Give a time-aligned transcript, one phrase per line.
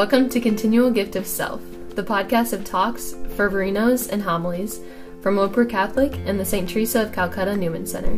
[0.00, 4.80] Welcome to Continual Gift of Self, the podcast of talks, fervorinos, and homilies
[5.20, 6.66] from Loper Catholic and the St.
[6.66, 8.14] Teresa of Calcutta Newman Center.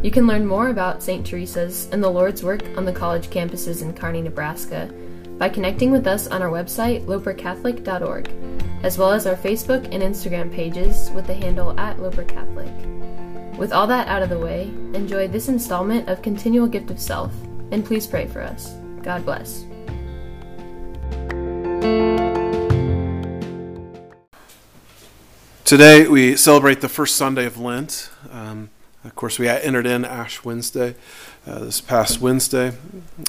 [0.00, 1.26] You can learn more about St.
[1.26, 4.94] Teresa's and the Lord's work on the college campuses in Kearney, Nebraska
[5.38, 8.30] by connecting with us on our website, lopercatholic.org,
[8.84, 12.72] as well as our Facebook and Instagram pages with the handle at Loper Catholic.
[13.58, 17.32] With all that out of the way, enjoy this installment of Continual Gift of Self,
[17.72, 18.70] and please pray for us.
[19.02, 19.64] God bless.
[25.68, 28.08] Today we celebrate the first Sunday of Lent.
[28.32, 28.70] Um,
[29.04, 30.94] of course, we entered in Ash Wednesday
[31.46, 32.72] uh, this past Wednesday,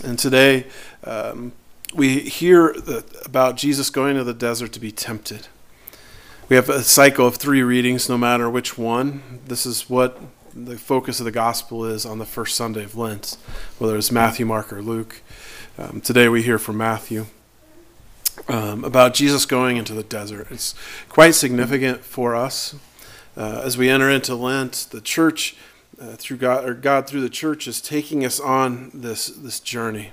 [0.06, 0.66] and today
[1.04, 1.52] um,
[1.94, 2.74] we hear
[3.26, 5.50] about Jesus going to the desert to be tempted.
[6.48, 9.42] We have a cycle of three readings, no matter which one.
[9.46, 10.18] This is what
[10.56, 13.36] the focus of the gospel is on the first Sunday of Lent,
[13.80, 15.24] whether it's Matthew, Mark, or Luke.
[15.78, 17.26] Um, today we hear from Matthew
[18.50, 20.48] um, about Jesus going into the desert.
[20.50, 20.76] It's
[21.08, 22.76] quite significant for us
[23.38, 24.88] uh, as we enter into Lent.
[24.92, 25.56] The church,
[26.02, 30.12] uh, through God, or God through the church, is taking us on this this journey.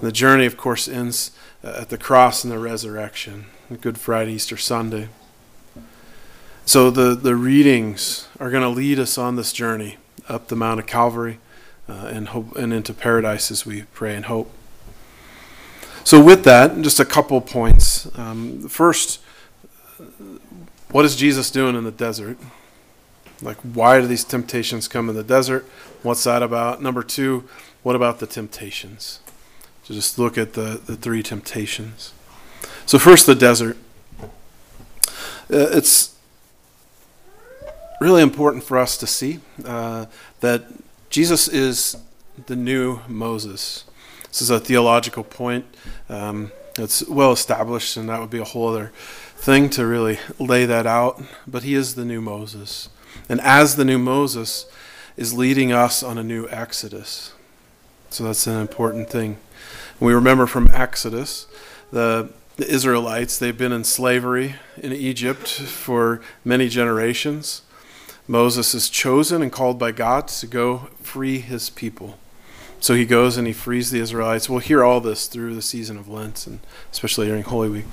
[0.00, 1.32] The journey, of course, ends
[1.62, 3.46] uh, at the cross and the resurrection,
[3.80, 5.08] Good Friday, Easter Sunday.
[6.66, 9.98] So the, the readings are going to lead us on this journey
[10.28, 11.38] up the Mount of Calvary
[11.86, 14.50] uh, and hope and into paradise as we pray and hope.
[16.04, 18.06] So with that, just a couple points.
[18.18, 19.20] Um, first,
[20.90, 22.36] what is Jesus doing in the desert?
[23.40, 25.64] Like, why do these temptations come in the desert?
[26.02, 26.82] What's that about?
[26.82, 27.48] Number two,
[27.82, 29.20] what about the temptations?
[29.84, 32.12] So just look at the, the three temptations.
[32.84, 33.78] So first, the desert.
[34.22, 34.28] Uh,
[35.48, 36.14] it's
[38.00, 40.06] really important for us to see uh,
[40.40, 40.64] that
[41.08, 41.96] Jesus is
[42.46, 43.84] the new Moses.
[44.34, 45.64] This is a theological point.
[46.08, 48.90] Um, it's well established, and that would be a whole other
[49.36, 51.22] thing to really lay that out.
[51.46, 52.88] But he is the new Moses.
[53.28, 54.66] And as the new Moses
[55.16, 57.32] is leading us on a new Exodus.
[58.10, 59.36] So that's an important thing.
[60.00, 61.46] We remember from Exodus,
[61.92, 67.62] the, the Israelites, they've been in slavery in Egypt for many generations.
[68.26, 72.18] Moses is chosen and called by God to go free his people.
[72.84, 74.50] So he goes and he frees the Israelites.
[74.50, 76.60] We'll hear all this through the season of Lent, and
[76.92, 77.86] especially during Holy Week.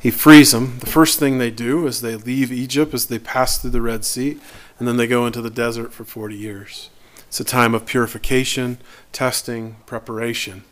[0.00, 0.80] He frees them.
[0.80, 4.04] The first thing they do is they leave Egypt as they pass through the Red
[4.04, 4.40] Sea,
[4.80, 6.90] and then they go into the desert for 40 years.
[7.28, 8.78] It's a time of purification,
[9.12, 10.64] testing, preparation.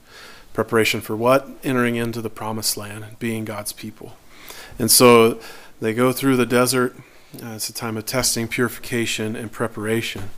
[0.53, 1.49] Preparation for what?
[1.63, 4.17] Entering into the promised land and being God's people.
[4.81, 5.39] And so
[5.81, 6.97] they go through the desert.
[7.41, 10.31] Uh, it's a time of testing, purification, and preparation.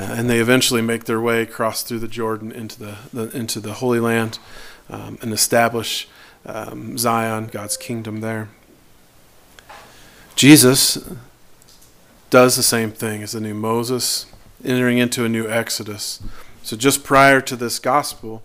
[0.00, 3.74] And they eventually make their way across through the Jordan into the, the into the
[3.74, 4.38] Holy Land
[4.88, 6.08] um, and establish
[6.46, 8.48] um, Zion, God's kingdom there.
[10.36, 11.12] Jesus
[12.30, 14.26] does the same thing as the new Moses,
[14.64, 16.22] entering into a new Exodus.
[16.62, 18.44] So just prior to this gospel,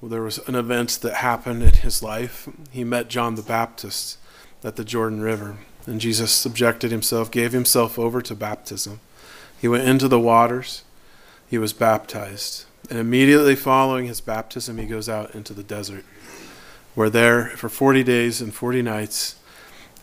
[0.00, 2.48] well, there was an event that happened in his life.
[2.70, 4.18] He met John the Baptist
[4.62, 5.56] at the Jordan River,
[5.86, 9.00] and Jesus subjected himself, gave himself over to baptism.
[9.60, 10.83] He went into the waters,
[11.54, 16.04] he was baptized, and immediately following his baptism, he goes out into the desert,
[16.96, 19.36] where there, for 40 days and 40 nights,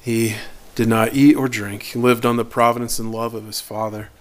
[0.01, 0.35] he
[0.75, 1.84] did not eat or drink.
[1.84, 4.11] He lived on the providence and love of his Father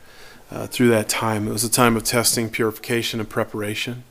[0.50, 1.46] uh, through that time.
[1.46, 4.02] It was a time of testing, purification, and preparation.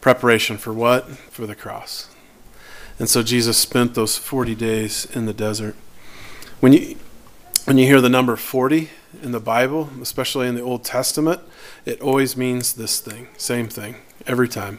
[0.00, 1.06] Preparation for what?
[1.06, 2.08] For the cross.
[2.98, 5.76] And so Jesus spent those 40 days in the desert.
[6.60, 6.96] When you
[7.66, 8.88] when you hear the number 40
[9.22, 11.40] in the Bible, especially in the Old Testament,
[11.84, 13.96] it always means this thing, same thing,
[14.26, 14.78] every time.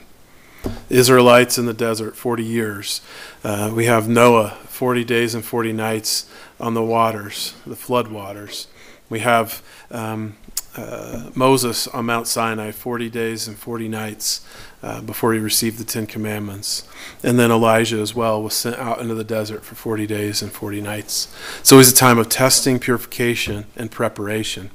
[0.89, 3.01] Israelites in the desert, 40 years.
[3.43, 6.29] Uh, we have Noah, 40 days and 40 nights
[6.59, 8.67] on the waters, the flood waters.
[9.09, 10.35] We have um,
[10.79, 14.45] uh, Moses on Mount Sinai, 40 days and 40 nights
[14.81, 16.87] uh, before he received the Ten Commandments.
[17.23, 20.51] And then Elijah as well was sent out into the desert for 40 days and
[20.51, 21.33] 40 nights.
[21.63, 24.71] So it was a time of testing, purification, and preparation.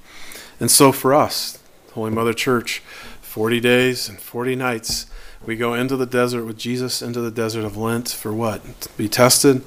[0.61, 1.59] And so for us,
[1.93, 2.81] Holy Mother Church,
[3.23, 5.07] 40 days and 40 nights,
[5.47, 8.81] we go into the desert with Jesus, into the desert of Lent for what?
[8.83, 9.63] To be tested,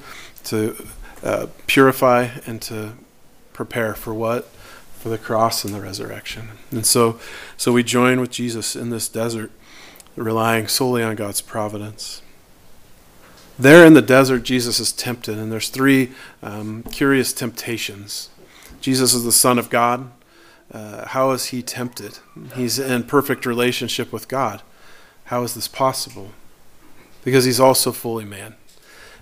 [0.46, 0.88] to
[1.24, 2.94] uh, purify, and to
[3.54, 4.50] prepare for what?
[5.00, 6.50] For the cross and the resurrection.
[6.72, 7.20] And so,
[7.56, 9.52] so we join with Jesus in this desert,
[10.16, 12.22] relying solely on God's providence.
[13.60, 16.12] There in the desert, Jesus is tempted, and there's three
[16.44, 18.30] um, curious temptations.
[18.82, 20.12] Jesus is the Son of God.
[20.72, 22.20] Uh, how is he tempted?
[22.56, 24.62] He's in perfect relationship with God.
[25.26, 26.32] How is this possible?
[27.24, 28.56] Because he's also fully man.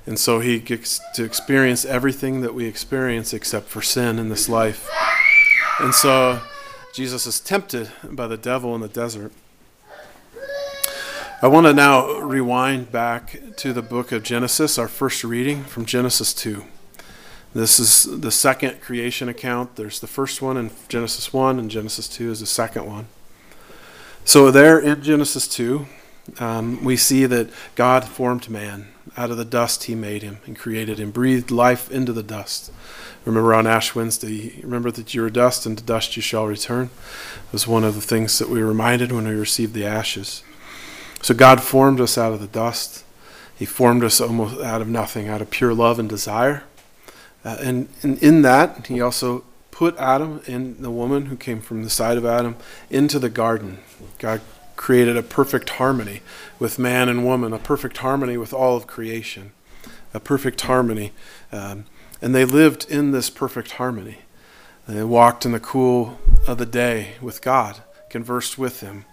[0.06, 4.48] And so he gets to experience everything that we experience except for sin in this
[4.48, 4.88] life.
[5.80, 6.39] And so
[6.94, 9.33] Jesus is tempted by the devil in the desert.
[11.42, 15.86] I want to now rewind back to the book of Genesis, our first reading from
[15.86, 16.63] Genesis 2.
[17.54, 19.75] This is the second creation account.
[19.75, 23.07] There's the first one in Genesis 1, and Genesis 2 is the second one.
[24.24, 25.86] So, there in Genesis 2,
[26.39, 28.88] um, we see that God formed man.
[29.17, 32.71] Out of the dust, he made him and created and breathed life into the dust.
[33.23, 36.89] Remember on Ash Wednesday, remember that you are dust, and to dust you shall return.
[37.47, 40.44] It was one of the things that we reminded when we received the ashes.
[41.21, 43.03] So God formed us out of the dust.
[43.57, 46.63] He formed us almost out of nothing, out of pure love and desire.
[47.44, 51.83] Uh, and, and in that, he also put Adam and the woman who came from
[51.83, 52.56] the side of Adam
[52.89, 53.79] into the garden.
[54.19, 54.41] God
[54.75, 56.22] created a perfect harmony
[56.60, 59.51] with man and woman, a perfect harmony with all of creation,
[60.13, 61.12] a perfect harmony.
[61.51, 61.86] Um,
[62.22, 64.19] and they lived in this perfect harmony.
[64.88, 69.06] They walked in the cool of the day with God, conversed with Him.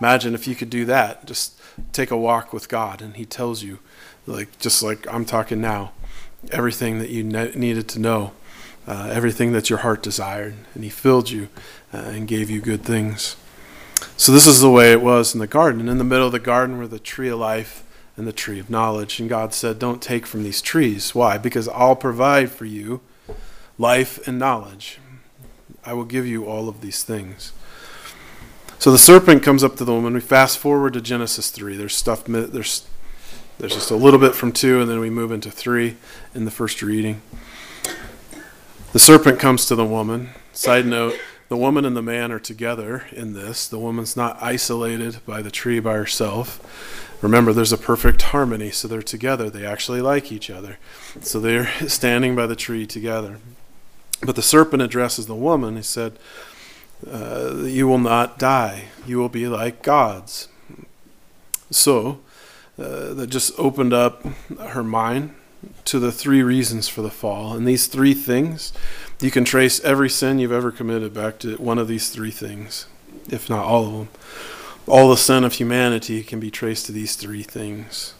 [0.00, 1.26] Imagine if you could do that.
[1.26, 1.60] Just
[1.92, 3.78] take a walk with God, and He tells you,
[4.26, 5.92] like just like I'm talking now
[6.50, 8.32] everything that you ne- needed to know,
[8.86, 11.48] uh, everything that your heart desired, and He filled you
[11.94, 13.36] uh, and gave you good things.
[14.16, 15.88] So, this is the way it was in the garden.
[15.88, 17.84] In the middle of the garden were the tree of life
[18.16, 19.20] and the tree of knowledge.
[19.20, 21.14] And God said, Don't take from these trees.
[21.14, 21.38] Why?
[21.38, 23.00] Because I'll provide for you
[23.78, 24.98] life and knowledge.
[25.84, 27.52] I will give you all of these things.
[28.78, 30.14] So the serpent comes up to the woman.
[30.14, 31.76] We fast forward to Genesis 3.
[31.76, 32.86] There's stuff, there's
[33.58, 35.96] there's just a little bit from 2, and then we move into 3
[36.34, 37.22] in the first reading.
[38.92, 40.30] The serpent comes to the woman.
[40.52, 41.14] Side note
[41.52, 43.68] the woman and the man are together in this.
[43.68, 47.18] The woman's not isolated by the tree by herself.
[47.20, 49.50] Remember, there's a perfect harmony, so they're together.
[49.50, 50.78] They actually like each other.
[51.20, 53.36] So they're standing by the tree together.
[54.22, 55.76] But the serpent addresses the woman.
[55.76, 56.18] He said,
[57.06, 60.48] uh, You will not die, you will be like gods.
[61.70, 62.20] So,
[62.78, 64.24] uh, that just opened up
[64.58, 65.34] her mind
[65.84, 67.52] to the three reasons for the fall.
[67.52, 68.72] And these three things,
[69.22, 72.86] you can trace every sin you've ever committed back to one of these three things,
[73.30, 74.08] if not all of them.
[74.88, 78.14] All the sin of humanity can be traced to these three things.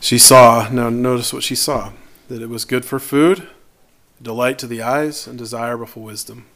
[0.00, 1.92] She saw, now notice what she saw,
[2.26, 3.46] that it was good for food,
[4.20, 6.46] delight to the eyes, and desirable for wisdom.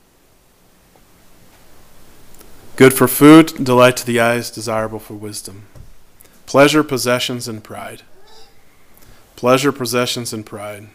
[2.75, 5.67] Good for food, delight to the eyes, desirable for wisdom.
[6.47, 8.03] Pleasure, possessions, and pride.
[9.37, 10.89] Pleasure, possessions, and pride.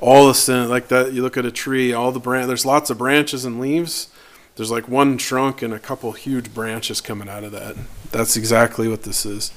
[0.00, 2.88] All the sin, like that, you look at a tree, all the branch, there's lots
[2.88, 4.08] of branches and leaves.
[4.56, 7.76] There's like one trunk and a couple huge branches coming out of that.
[8.10, 9.52] That's exactly what this is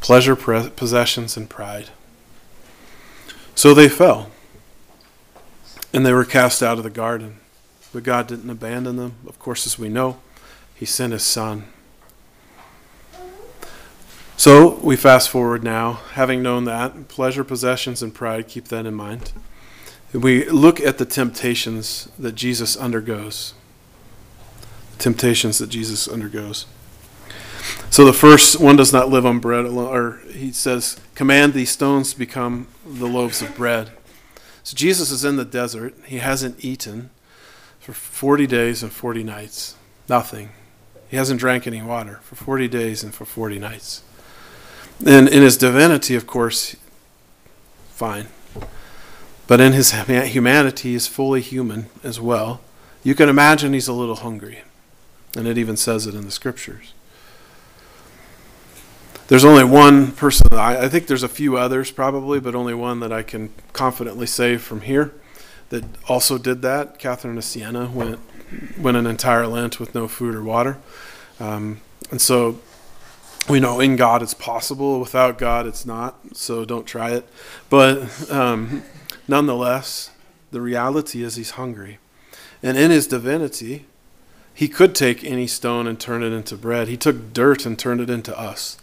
[0.00, 1.90] pleasure, pre- possessions, and pride.
[3.54, 4.30] So they fell.
[5.92, 7.36] And they were cast out of the garden.
[7.92, 9.16] But God didn't abandon them.
[9.26, 10.20] Of course, as we know,
[10.74, 11.64] He sent His Son.
[14.36, 18.94] So we fast forward now, having known that, pleasure, possessions, and pride, keep that in
[18.94, 19.32] mind.
[20.12, 23.54] We look at the temptations that Jesus undergoes.
[24.98, 26.66] Temptations that Jesus undergoes.
[27.90, 31.70] So the first one does not live on bread alone, or he says, command these
[31.70, 33.92] stones to become the loaves of bread.
[34.62, 35.94] So Jesus is in the desert.
[36.04, 37.10] He hasn't eaten
[37.78, 39.76] for 40 days and 40 nights.
[40.08, 40.50] Nothing.
[41.08, 44.02] He hasn't drank any water for 40 days and for 40 nights.
[45.04, 46.76] And in his divinity, of course,
[47.90, 48.26] fine.
[49.50, 52.60] But in his humanity, he's fully human as well.
[53.02, 54.62] You can imagine he's a little hungry.
[55.36, 56.94] And it even says it in the scriptures.
[59.26, 63.00] There's only one person, I, I think there's a few others probably, but only one
[63.00, 65.12] that I can confidently say from here
[65.70, 67.00] that also did that.
[67.00, 68.20] Catherine of Siena went,
[68.78, 70.78] went an entire Lent with no food or water.
[71.40, 71.80] Um,
[72.12, 72.60] and so
[73.48, 75.00] we know in God it's possible.
[75.00, 76.36] Without God, it's not.
[76.36, 77.28] So don't try it.
[77.68, 78.82] But um,
[79.26, 80.10] nonetheless,
[80.50, 81.98] the reality is he's hungry.
[82.62, 83.86] And in his divinity,
[84.52, 86.88] he could take any stone and turn it into bread.
[86.88, 88.76] He took dirt and turned it into us.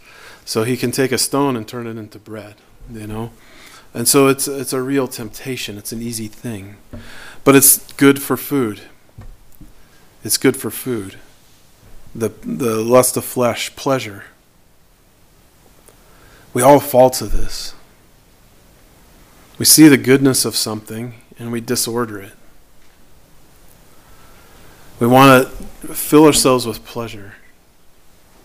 [0.44, 2.56] So he can take a stone and turn it into bread,
[2.90, 3.32] you know?
[3.94, 5.78] And so it's it's a real temptation.
[5.78, 6.76] It's an easy thing.
[7.44, 8.82] But it's good for food.
[10.24, 11.16] It's good for food.
[12.14, 14.24] The the lust of flesh, pleasure
[16.54, 17.74] we all fall to this.
[19.58, 22.32] We see the goodness of something and we disorder it.
[25.00, 27.34] We want to fill ourselves with pleasure.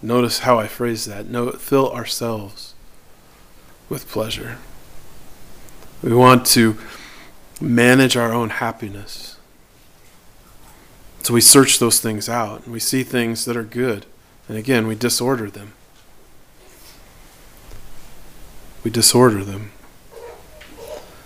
[0.02, 1.28] Notice how I phrase that.
[1.28, 2.74] No, fill ourselves
[3.90, 4.58] with pleasure.
[6.04, 6.78] We want to
[7.62, 9.38] manage our own happiness.
[11.24, 14.06] So we search those things out and we see things that are good.
[14.50, 15.74] And again, we disorder them.
[18.84, 19.72] We disorder them.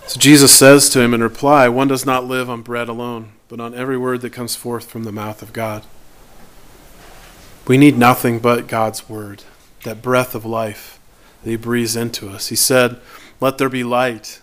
[0.06, 3.60] So Jesus says to him in reply, One does not live on bread alone, but
[3.60, 5.84] on every word that comes forth from the mouth of God.
[7.66, 9.44] We need nothing but God's word,
[9.84, 10.98] that breath of life
[11.42, 12.48] that He breathes into us.
[12.48, 13.00] He said,
[13.40, 14.40] Let there be light.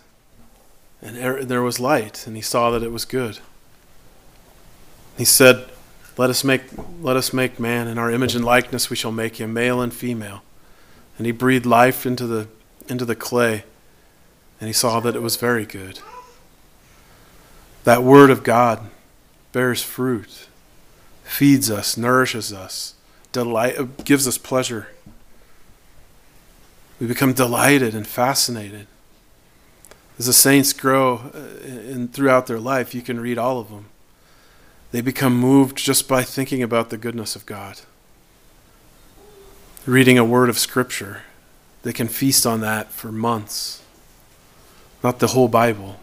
[1.02, 3.40] And er, there was light, and He saw that it was good.
[5.18, 5.68] He said,
[6.16, 6.62] let us make
[7.00, 9.92] let us make man in our image and likeness we shall make him male and
[9.92, 10.42] female
[11.18, 12.48] and he breathed life into the
[12.90, 13.64] into the clay
[14.60, 16.00] and he saw that it was very good.
[17.84, 18.90] That word of god
[19.52, 20.48] bears fruit
[21.24, 22.94] feeds us nourishes us
[23.32, 24.88] delight gives us pleasure.
[26.98, 28.86] We become delighted and fascinated.
[30.18, 33.86] As the saints grow uh, throughout their life you can read all of them.
[34.92, 37.80] They become moved just by thinking about the goodness of God.
[39.84, 41.22] Reading a word of Scripture,
[41.86, 43.80] they can feast on that for months.
[45.04, 46.00] Not the whole Bible,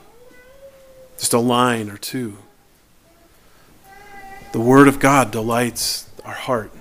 [1.17, 2.37] just a line or two.
[4.53, 6.71] The Word of God delights our heart.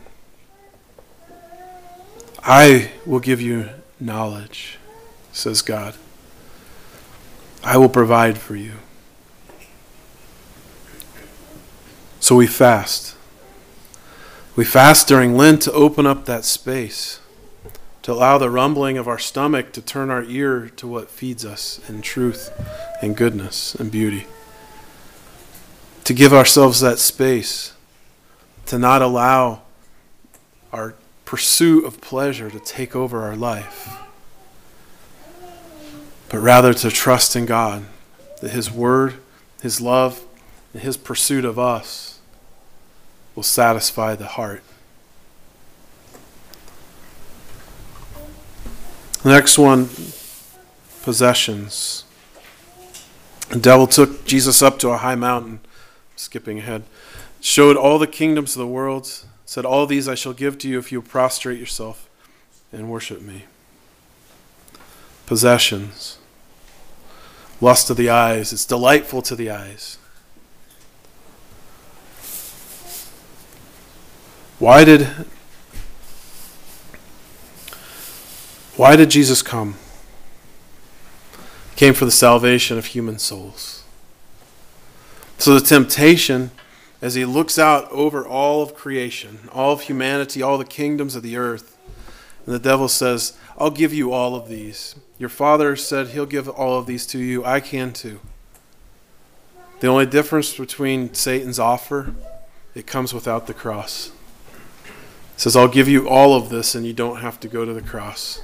[2.44, 4.78] I will give you knowledge,
[5.32, 5.96] says God.
[7.64, 8.74] I will provide for you.
[12.20, 13.16] So we fast.
[14.54, 17.18] We fast during Lent to open up that space,
[18.02, 21.80] to allow the rumbling of our stomach to turn our ear to what feeds us
[21.88, 22.50] in truth
[23.00, 24.26] and goodness and beauty.
[26.04, 27.74] To give ourselves that space,
[28.66, 29.62] to not allow
[30.72, 30.94] our
[31.24, 33.96] pursuit of pleasure to take over our life,
[36.28, 37.84] but rather to trust in God,
[38.40, 39.14] that His Word,
[39.62, 40.24] His love,
[40.72, 42.18] and His pursuit of us
[43.36, 44.62] will satisfy the heart.
[49.22, 49.88] The next one
[51.02, 52.04] possessions.
[53.50, 55.60] The devil took Jesus up to a high mountain,
[56.16, 56.82] skipping ahead,
[57.40, 59.08] showed all the kingdoms of the world,
[59.44, 62.08] said, All these I shall give to you if you prostrate yourself
[62.72, 63.44] and worship me.
[65.26, 66.18] Possessions.
[67.60, 68.52] Lust of the eyes.
[68.52, 69.98] It's delightful to the eyes.
[74.58, 75.08] Why did
[78.76, 79.76] Why did Jesus come?
[81.70, 83.84] He came for the salvation of human souls.
[85.38, 86.50] So the temptation
[87.00, 91.22] as he looks out over all of creation, all of humanity, all the kingdoms of
[91.22, 91.76] the earth,
[92.46, 94.94] and the devil says, I'll give you all of these.
[95.18, 97.44] Your father said he'll give all of these to you.
[97.44, 98.20] I can too.
[99.80, 102.14] The only difference between Satan's offer,
[102.74, 104.12] it comes without the cross
[105.42, 107.82] says, I'll give you all of this and you don't have to go to the
[107.82, 108.42] cross.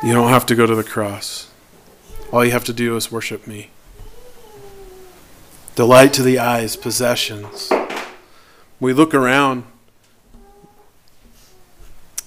[0.00, 1.50] You don't have to go to the cross.
[2.32, 3.70] All you have to do is worship me.
[5.74, 7.72] Delight to the eyes, possessions.
[8.78, 9.64] We look around.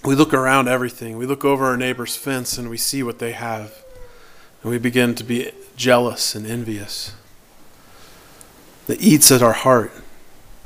[0.03, 1.17] We look around everything.
[1.17, 3.83] We look over our neighbor's fence and we see what they have.
[4.63, 7.13] And we begin to be jealous and envious.
[8.87, 9.91] That eats at our heart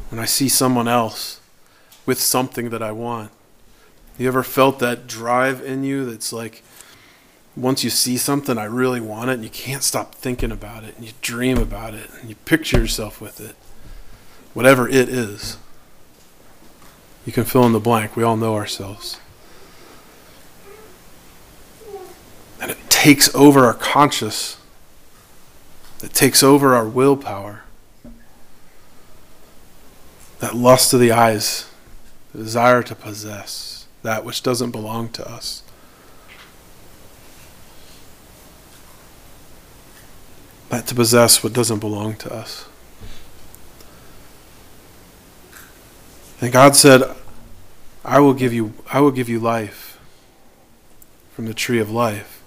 [0.09, 1.39] when I see someone else
[2.07, 3.29] with something that I want.
[4.17, 6.63] You ever felt that drive in you that's like,
[7.55, 10.95] once you see something, I really want it, and you can't stop thinking about it,
[10.97, 13.55] and you dream about it, and you picture yourself with it.
[14.53, 15.57] Whatever it is.
[17.25, 18.15] You can fill in the blank.
[18.15, 19.19] We all know ourselves.
[22.61, 24.57] And it takes over our conscious,
[26.03, 27.63] it takes over our willpower
[30.39, 31.69] that lust of the eyes,
[32.33, 35.63] the desire to possess that which doesn't belong to us.
[40.69, 42.67] That to possess what doesn't belong to us.
[46.41, 47.03] And God said,
[48.03, 49.99] I will give you I will give you life
[51.31, 52.41] from the tree of life.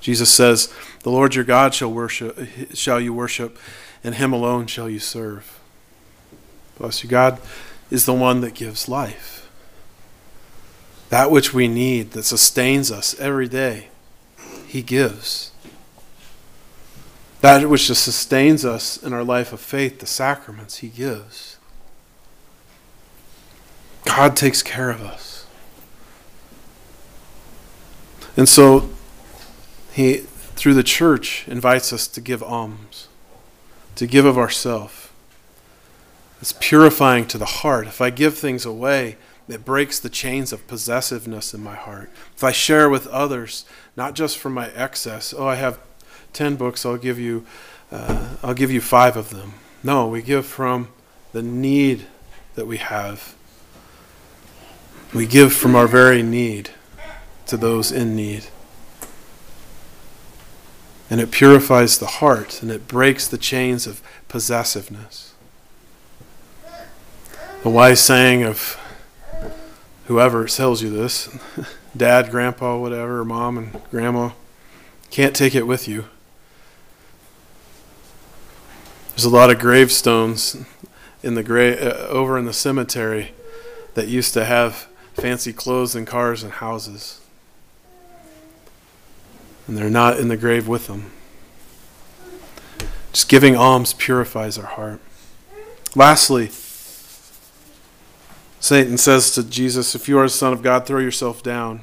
[0.00, 2.38] Jesus says, The Lord your God shall worship
[2.74, 3.58] shall you worship,
[4.02, 5.60] and him alone shall you serve.
[6.78, 7.10] Bless you.
[7.10, 7.40] God
[7.90, 9.48] is the one that gives life.
[11.10, 13.88] That which we need, that sustains us every day,
[14.66, 15.52] He gives.
[17.44, 21.58] That which sustains us in our life of faith, the sacraments, He gives.
[24.06, 25.44] God takes care of us.
[28.34, 28.88] And so
[29.92, 30.20] He,
[30.56, 33.08] through the church, invites us to give alms,
[33.96, 35.12] to give of ourself.
[36.40, 37.86] It's purifying to the heart.
[37.86, 39.18] If I give things away,
[39.50, 42.10] it breaks the chains of possessiveness in my heart.
[42.34, 43.66] If I share with others,
[43.98, 45.78] not just from my excess, oh, I have
[46.34, 47.46] 10 books, I'll give you,
[47.90, 49.54] uh, I'll give you five of them.
[49.82, 50.88] No, we give from
[51.32, 52.06] the need
[52.54, 53.34] that we have.
[55.14, 56.70] We give from our very need
[57.46, 58.46] to those in need.
[61.08, 65.34] And it purifies the heart and it breaks the chains of possessiveness.
[67.62, 68.78] The wise saying of
[70.06, 71.28] whoever tells you this
[71.96, 74.30] dad, grandpa, whatever, mom, and grandma
[75.10, 76.06] can't take it with you.
[79.14, 80.56] There's a lot of gravestones
[81.22, 83.32] in the gra- uh, over in the cemetery
[83.94, 87.20] that used to have fancy clothes and cars and houses.
[89.68, 91.12] And they're not in the grave with them.
[93.12, 95.00] Just giving alms purifies our heart.
[95.94, 96.50] Lastly,
[98.58, 101.82] Satan says to Jesus, If you are the Son of God, throw yourself down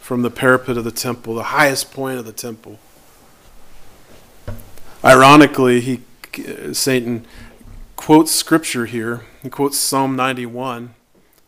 [0.00, 2.78] from the parapet of the temple, the highest point of the temple.
[5.02, 6.02] Ironically, he
[6.38, 7.26] Uh, Satan
[7.96, 9.22] quotes scripture here.
[9.42, 10.94] He quotes Psalm 91,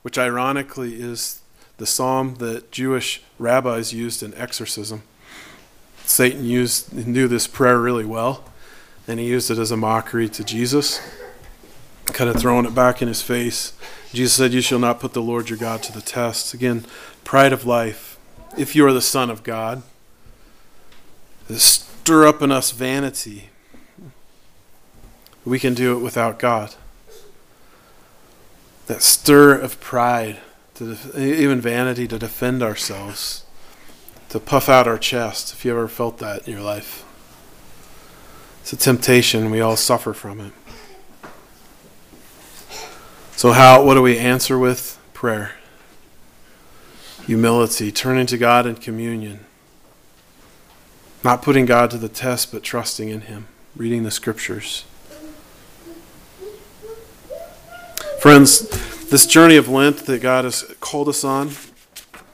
[0.03, 1.41] which ironically is
[1.79, 5.03] the psalm that Jewish rabbis used in exorcism.
[6.05, 8.45] Satan used knew this prayer really well,
[9.09, 11.01] and he used it as a mockery to Jesus,
[12.07, 13.73] kind of throwing it back in his face.
[14.13, 16.53] Jesus said, You shall not put the Lord your God to the test.
[16.53, 16.85] Again,
[17.25, 18.19] pride of life.
[18.59, 19.83] If you are the Son of God,
[21.49, 23.49] stir up in us vanity
[25.45, 26.75] we can do it without God.
[28.87, 30.39] That stir of pride,
[30.75, 33.45] to even vanity, to defend ourselves,
[34.29, 37.05] to puff out our chest, if you ever felt that in your life.
[38.63, 39.51] It's a temptation.
[39.51, 40.53] We all suffer from it.
[43.37, 43.85] So, how?
[43.85, 45.01] What do we answer with?
[45.13, 45.53] Prayer,
[47.27, 49.41] humility, turning to God in communion,
[51.25, 54.85] not putting God to the test, but trusting in Him, reading the Scriptures.
[58.23, 58.61] Friends,
[59.09, 61.51] this journey of Lent that God has called us on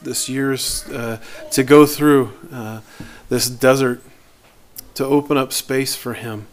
[0.03, 1.19] this year's uh,
[1.53, 2.83] to go through uh,
[3.31, 4.03] this desert,
[4.97, 6.47] to open up space for Him,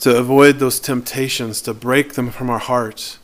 [0.00, 3.18] to avoid those temptations, to break them from our hearts,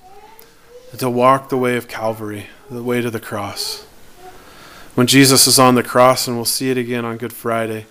[0.98, 3.84] to walk the way of Calvary, the way to the cross.
[4.94, 7.86] When Jesus is on the cross, and we'll see it again on Good Friday,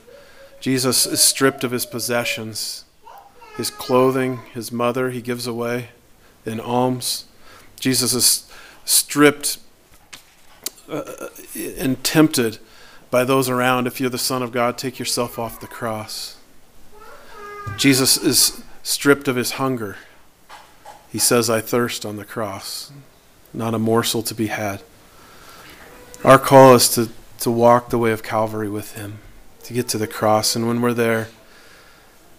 [0.60, 2.86] Jesus is stripped of his possessions,
[3.58, 5.90] his clothing, his mother, he gives away
[6.46, 7.26] in alms.
[7.80, 8.52] Jesus is
[8.86, 9.58] stripped
[10.90, 11.28] uh,
[11.78, 12.60] and tempted
[13.10, 13.88] by those around.
[13.88, 16.38] If you're the Son of God, take yourself off the cross.
[17.78, 19.98] Jesus is stripped of his hunger.
[21.12, 22.92] He says, I thirst on the cross,
[23.54, 24.82] not a morsel to be had.
[26.24, 29.20] Our call is to, to walk the way of Calvary with him,
[29.64, 30.56] to get to the cross.
[30.56, 31.28] And when we're there,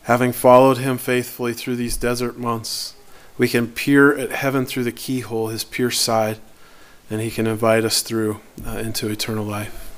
[0.04, 2.94] having followed him faithfully through these desert months,
[3.38, 6.38] we can peer at heaven through the keyhole, his pure side,
[7.10, 9.91] and he can invite us through uh, into eternal life.